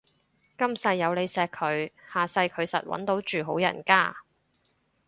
[0.57, 4.17] 今世有你錫佢，下世佢實搵到住好人家